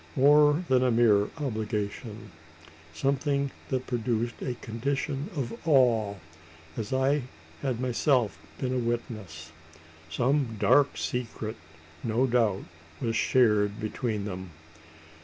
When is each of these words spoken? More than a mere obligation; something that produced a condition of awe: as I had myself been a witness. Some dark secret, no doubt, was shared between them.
More 0.15 0.65
than 0.67 0.81
a 0.83 0.89
mere 0.89 1.29
obligation; 1.37 2.31
something 2.91 3.51
that 3.69 3.85
produced 3.85 4.33
a 4.41 4.55
condition 4.55 5.29
of 5.35 5.53
awe: 5.67 6.15
as 6.75 6.91
I 6.91 7.21
had 7.61 7.79
myself 7.79 8.39
been 8.57 8.73
a 8.73 8.79
witness. 8.79 9.51
Some 10.09 10.55
dark 10.59 10.97
secret, 10.97 11.55
no 12.03 12.25
doubt, 12.25 12.63
was 12.99 13.15
shared 13.15 13.79
between 13.79 14.25
them. 14.25 14.49